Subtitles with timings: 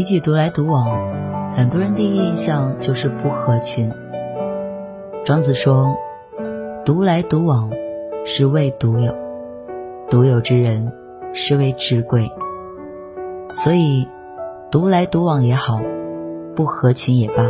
[0.00, 0.88] 提起独来独往，
[1.54, 3.92] 很多人第一印象就是不合群。
[5.26, 5.94] 庄子说
[6.86, 7.70] ：“独来独往，
[8.24, 9.12] 是谓独有；
[10.08, 10.90] 独有之人，
[11.34, 12.26] 是谓至贵。”
[13.52, 14.08] 所以，
[14.70, 15.82] 独来独往也好，
[16.56, 17.44] 不合群也罢，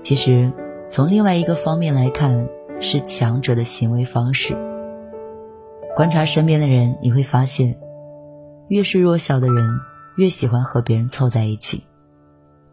[0.00, 0.50] 其实
[0.86, 2.48] 从另外一个方面来看，
[2.80, 4.56] 是强者的行为方式。
[5.94, 7.76] 观察身边的人，你会发现，
[8.68, 9.62] 越是弱小的人。
[10.20, 11.82] 越喜欢和别人凑在一起，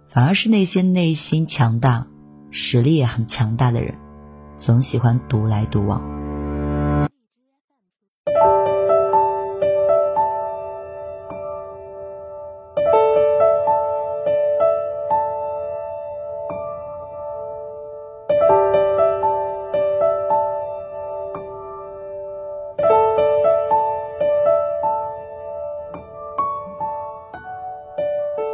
[0.10, 2.06] 反而是那些内心强大、
[2.52, 3.96] 实力也很强大的人，
[4.58, 6.17] 总喜欢独来独往。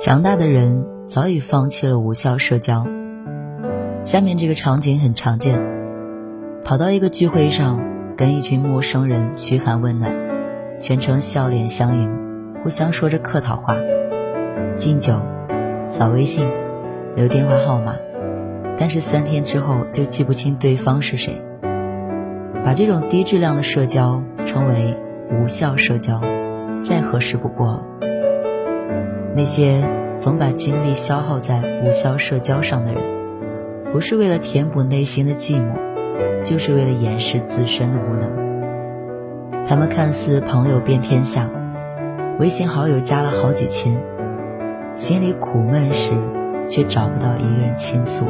[0.03, 2.85] 强大的人早已放弃了无效社交。
[4.03, 5.63] 下面这个场景很常见：
[6.65, 7.79] 跑到一个聚会上，
[8.17, 10.13] 跟一群陌生人嘘寒问暖，
[10.81, 12.11] 全程笑脸相迎，
[12.61, 13.77] 互相说着客套话，
[14.75, 15.21] 敬酒、
[15.87, 16.49] 扫微信、
[17.15, 17.95] 留电话号码，
[18.77, 21.41] 但是三天之后就记不清对方是谁。
[22.65, 24.97] 把这种低质量的社交称为
[25.31, 26.19] 无效社交，
[26.83, 27.81] 再合适不过。
[29.35, 29.83] 那些
[30.19, 33.01] 总把精力消耗在无效社交上的人，
[33.91, 39.65] 不是为了填补内心的寂寞，就是为了掩饰自身的无能。
[39.65, 41.49] 他们看似朋友遍天下，
[42.39, 43.99] 微信好友加了好几千，
[44.93, 46.13] 心里苦闷时
[46.67, 48.27] 却找不到一个人倾诉。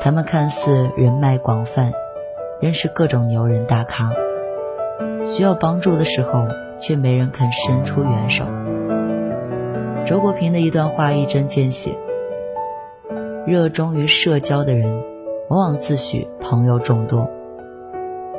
[0.00, 1.92] 他们看似人脉广泛，
[2.62, 4.10] 认识各种牛人大咖，
[5.26, 6.48] 需要帮助的时候
[6.80, 8.46] 却没人肯伸出援手。
[10.04, 11.92] 周国平的一段话一针见血：
[13.46, 15.02] 热衷于社交的人，
[15.48, 17.28] 往往自诩朋友众多。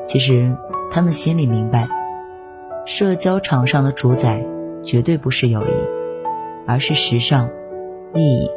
[0.05, 0.53] 其实，
[0.91, 1.87] 他们心里明白，
[2.85, 4.45] 社交场上的主宰
[4.83, 5.71] 绝对不是友谊，
[6.67, 7.49] 而是时尚、
[8.13, 8.49] 利益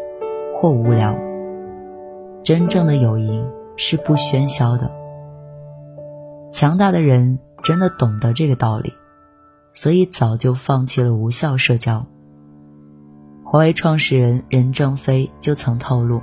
[0.60, 1.16] 或无聊。
[2.42, 3.44] 真正的友谊
[3.76, 4.90] 是不喧嚣的。
[6.50, 8.92] 强大的人真的懂得这个道理，
[9.72, 12.04] 所以早就放弃了无效社交。
[13.54, 16.20] 华为创始人任正非就曾透露，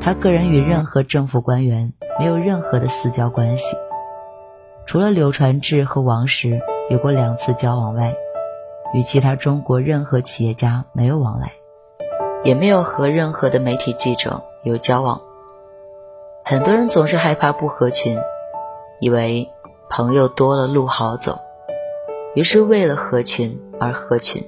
[0.00, 3.76] 他个人与任何政府官员没有任何的私交关系，
[4.86, 6.58] 除了柳传志和王石
[6.88, 8.14] 有过两次交往外，
[8.94, 11.52] 与其他中国任何企业家没有往来，
[12.42, 15.20] 也没有和任何的媒体记者有交往。
[16.46, 18.16] 很多人总是害怕不合群，
[18.98, 19.46] 以为
[19.90, 21.38] 朋友多了路好走，
[22.34, 24.42] 于是为了合群而合群。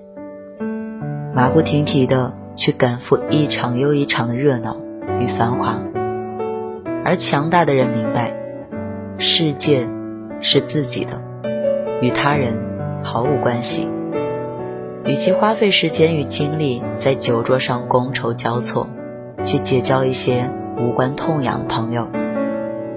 [1.34, 4.76] 马不停蹄的去赶赴一场又一场的热闹
[5.19, 5.81] 与繁华，
[7.06, 8.34] 而强大的人明白，
[9.17, 9.88] 世界
[10.43, 11.23] 是自己的，
[12.02, 12.55] 与他人
[13.02, 13.88] 毫无关系。
[15.06, 18.87] 与其花费时间与精力在酒桌上觥筹交错，
[19.43, 22.08] 去结交一些无关痛痒的朋友，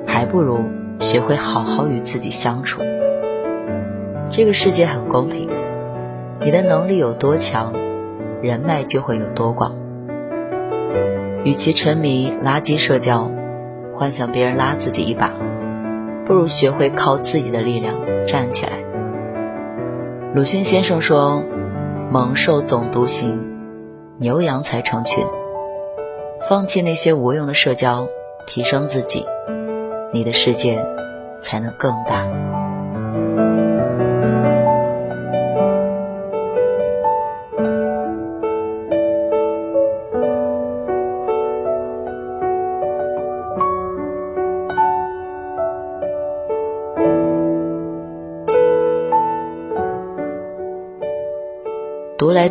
[0.05, 0.59] 还不如
[0.99, 2.81] 学会好好与自己相处。
[4.29, 5.49] 这个世界很公平，
[6.41, 7.84] 你的能力有多强。
[8.45, 9.75] 人脉就会有多广。
[11.43, 13.31] 与其沉迷垃圾社交，
[13.95, 15.31] 幻想别人拉自己一把，
[16.25, 17.95] 不如学会靠自己的力量
[18.27, 18.73] 站起来。
[20.35, 21.41] 鲁迅先生说
[22.13, 23.41] ：“猛兽总独行，
[24.19, 25.25] 牛羊才成群。”
[26.47, 28.07] 放弃那些无用的社交，
[28.47, 29.25] 提升自己，
[30.13, 30.85] 你的世界
[31.41, 32.23] 才能更大。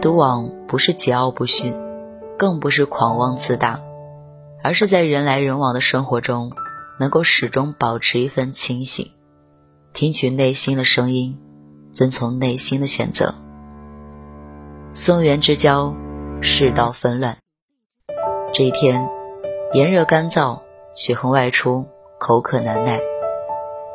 [0.04, 1.74] 独往不是桀骜不驯，
[2.36, 3.80] 更不是狂妄自大，
[4.62, 6.52] 而是在人来人往的生活中，
[7.00, 9.12] 能够始终保持一份清醒，
[9.94, 11.40] 听取内心的声音，
[11.94, 13.34] 遵从内心的选择。
[14.92, 15.94] 松原之交，
[16.42, 17.38] 世道纷乱。
[18.52, 19.08] 这一天，
[19.72, 20.58] 炎热干燥，
[20.94, 21.86] 雪恒外出，
[22.18, 23.00] 口渴难耐，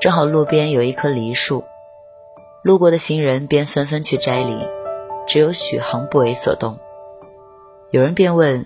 [0.02, 1.64] 正好路边有一棵梨树，
[2.64, 4.58] 路过的行人便纷纷去摘梨。
[5.30, 6.80] 只有许航不为所动。
[7.92, 8.66] 有人便问：“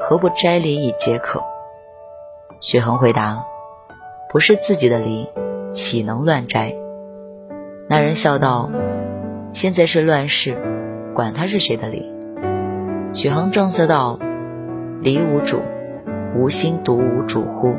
[0.00, 1.42] 何不摘梨以解渴？”
[2.62, 3.44] 许航回答
[4.30, 5.28] ：“不是自己的梨，
[5.72, 6.72] 岂能乱摘？”
[7.90, 8.70] 那人笑道
[9.52, 10.56] ：“现在是乱世，
[11.14, 12.14] 管他是谁的梨。”
[13.12, 14.20] 许航正色道
[15.02, 15.62] ：“梨无主，
[16.36, 17.76] 无心独无主乎？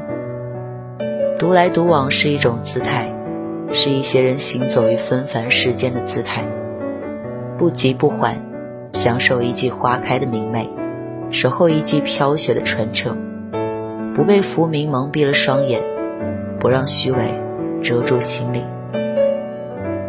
[1.40, 3.16] 独来独往是一种姿态，
[3.72, 6.44] 是一些人行走于纷繁世间的姿态。”
[7.60, 8.38] 不急不缓，
[8.94, 10.70] 享受一季花开的明媚，
[11.30, 13.18] 守候一季飘雪的纯澈，
[14.16, 15.82] 不被浮名蒙蔽了双眼，
[16.58, 17.18] 不让虚伪
[17.84, 18.64] 遮住心里。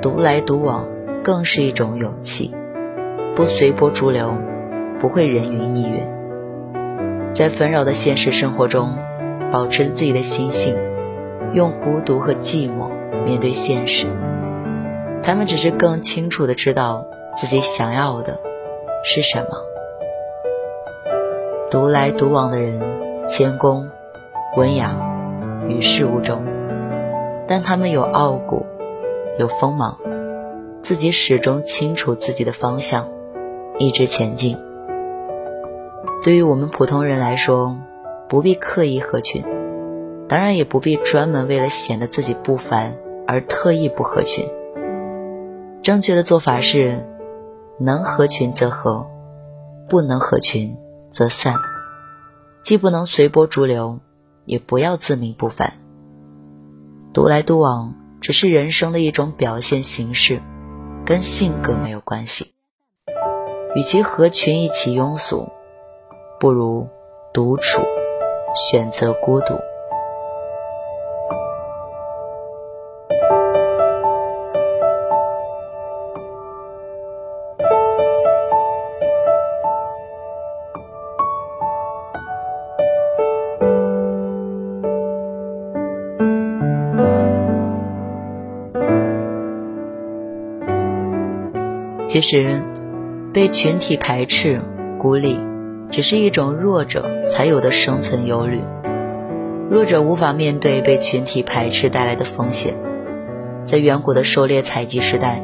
[0.01, 0.87] 独来独往
[1.25, 2.55] 更是一种勇气，
[3.35, 4.33] 不随波逐流，
[5.01, 6.05] 不会人云亦云，
[7.33, 8.95] 在纷扰的现实生活中，
[9.51, 10.77] 保持自己的心性，
[11.53, 12.93] 用孤独和寂寞
[13.25, 14.07] 面对现实。
[15.25, 17.10] 他们只是更清楚的知道。
[17.37, 18.39] 自己想要的
[19.03, 19.49] 是什么？
[21.71, 22.81] 独来独往的人，
[23.27, 23.89] 谦恭、
[24.57, 24.95] 文雅，
[25.69, 26.45] 与世无争，
[27.47, 28.67] 但他们有傲骨，
[29.39, 29.97] 有锋芒，
[30.81, 33.09] 自己始终清楚自己的方向，
[33.79, 34.59] 一直前进。
[36.23, 37.77] 对于我们普通人来说，
[38.29, 39.45] 不必刻意合群，
[40.29, 44.47] 当然也不必专门为了显得自己不凡而特意不合群。
[45.81, 47.07] 正确的做法是。
[47.83, 49.07] 能合群则合，
[49.89, 50.77] 不能合群
[51.11, 51.55] 则散。
[52.61, 54.01] 既不能随波逐流，
[54.45, 55.73] 也不要自命不凡。
[57.15, 60.43] 独来独往只是人生的一种表现形式，
[61.07, 62.53] 跟性格没有关系。
[63.75, 65.49] 与其合群一起庸俗，
[66.39, 66.87] 不如
[67.33, 67.81] 独处，
[68.55, 69.55] 选择孤独。
[92.11, 92.61] 其实，
[93.33, 94.61] 被群体排斥、
[94.99, 95.39] 孤立，
[95.93, 98.61] 只是一种弱者才有的生存忧虑。
[99.71, 102.75] 弱者无法面对被群体排斥带来的风险。
[103.63, 105.41] 在远古的狩猎采集时代，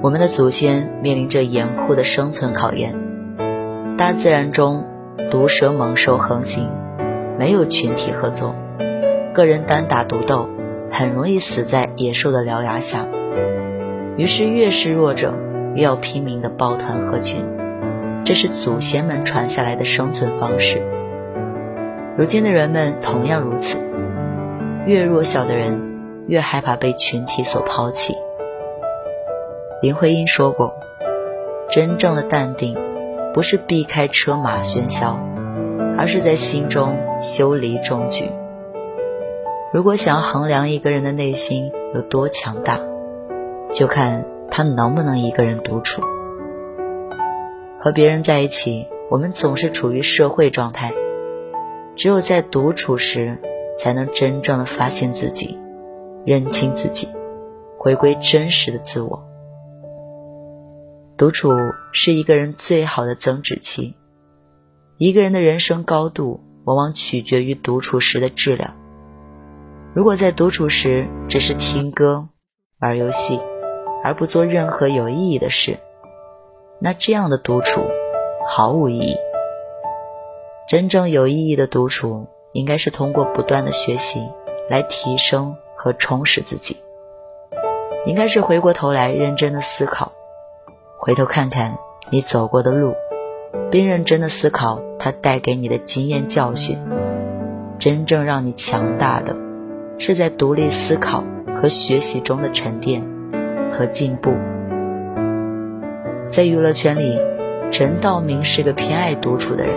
[0.00, 2.94] 我们的祖先面临着严酷的生存考验。
[3.98, 4.86] 大自然中，
[5.30, 6.70] 毒蛇猛兽横行，
[7.38, 8.54] 没有群体合作，
[9.34, 10.48] 个人单打独斗，
[10.90, 13.06] 很容易死在野兽的獠牙下。
[14.16, 15.34] 于是，越是弱者。
[15.74, 17.44] 越要拼命的抱团合群，
[18.24, 20.82] 这是祖先们传下来的生存方式。
[22.16, 23.78] 如今的人们同样如此，
[24.86, 25.80] 越弱小的人
[26.28, 28.14] 越害怕被群体所抛弃。
[29.80, 30.74] 林徽因说过
[31.70, 32.76] ：“真正的淡定，
[33.32, 35.18] 不是避开车马喧嚣，
[35.96, 38.26] 而是在心中修篱种菊。”
[39.72, 42.78] 如果想要衡量一个人的内心有多强大，
[43.72, 44.24] 就看。
[44.54, 46.02] 他能不能一个人独处？
[47.80, 50.92] 和别人在一起，我们总是处于社会状态。
[51.96, 53.38] 只有在独处时，
[53.78, 55.58] 才能真正的发现自己，
[56.26, 57.08] 认清自己，
[57.78, 59.26] 回归真实的自我。
[61.16, 61.54] 独处
[61.92, 63.96] 是一个人最好的增值期。
[64.98, 68.74] 一个人的人生高度，往往取决于独处时的质量。
[69.94, 72.28] 如果在独处时只是听歌、
[72.80, 73.40] 玩游戏，
[74.02, 75.78] 而不做任何有意义的事，
[76.78, 77.82] 那这样的独处
[78.48, 79.16] 毫无意义。
[80.68, 84.28] 真正有意义的独处，应该是通过不断的学习
[84.68, 86.76] 来提升和充实自己。
[88.06, 90.12] 应该是回过头来认真的思考，
[90.98, 91.78] 回头看看
[92.10, 92.94] 你走过的路，
[93.70, 96.78] 并认真的思考它带给你的经验教训。
[97.78, 99.36] 真正让你强大的，
[99.98, 101.22] 是在独立思考
[101.60, 103.11] 和学习中的沉淀。
[103.72, 104.32] 和进步，
[106.28, 107.18] 在娱乐圈里，
[107.70, 109.76] 陈道明是个偏爱独处的人。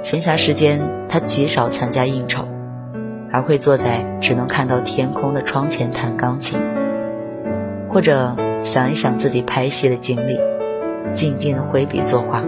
[0.00, 2.46] 闲暇时间，他极少参加应酬，
[3.32, 6.58] 而会坐在只能看到天空的窗前弹钢琴，
[7.88, 10.38] 或者想一想自己拍戏的经历，
[11.12, 12.44] 静静的挥笔作画。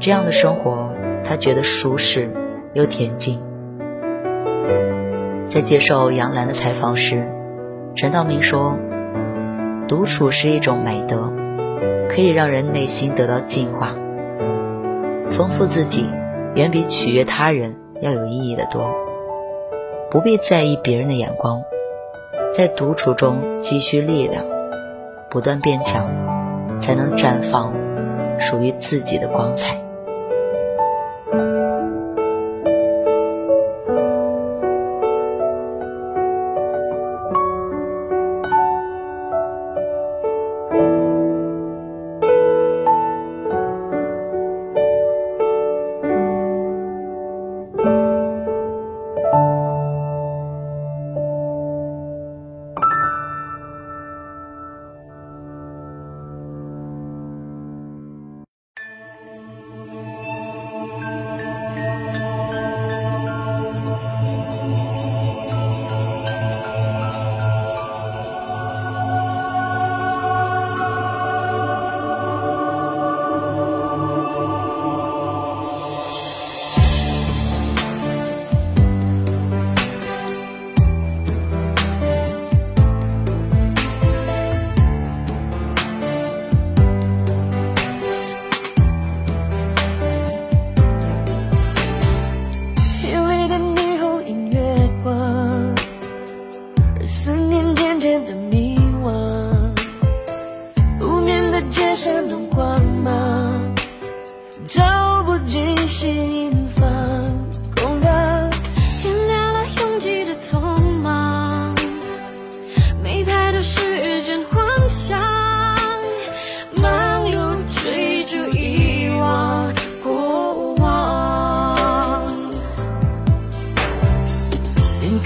[0.00, 0.90] 这样的生活，
[1.24, 2.30] 他觉得舒适
[2.72, 3.40] 又恬静。
[5.48, 7.28] 在接受杨澜的采访时，
[7.96, 8.76] 陈道明说
[9.86, 11.32] ：“独处是一种美德，
[12.08, 13.94] 可以让人内心得到净化，
[15.30, 16.04] 丰富自己，
[16.56, 18.90] 远比取悦他人要有意义的多。
[20.10, 21.62] 不必在意别人的眼光，
[22.52, 24.44] 在独处中积蓄力量，
[25.30, 26.04] 不断变强，
[26.80, 27.72] 才能绽放
[28.40, 29.80] 属于自己的光彩。”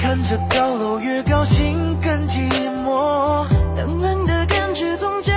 [0.00, 2.48] 看着高楼越高心更寂
[2.84, 3.44] 寞。
[3.76, 5.34] 冷冷的感觉总叫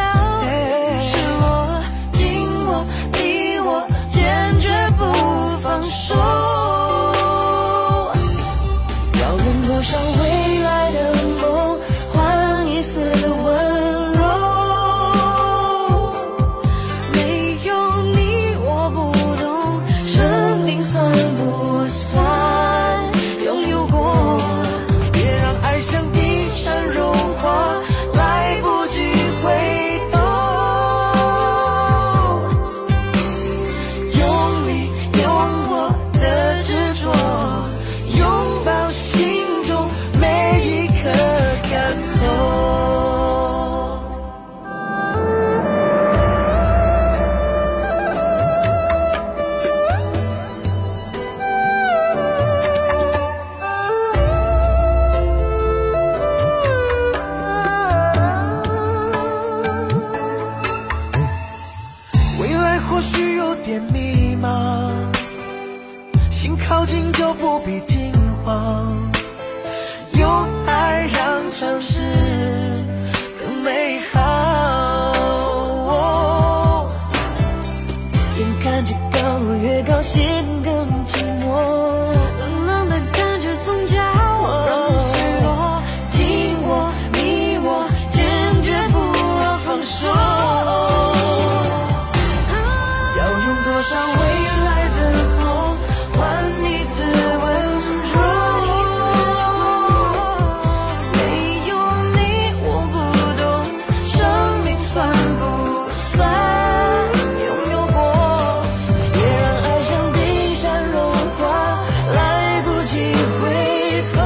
[113.94, 114.21] it's